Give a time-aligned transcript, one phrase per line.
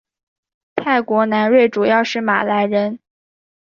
[0.77, 2.97] 泰国南端主要是马来人。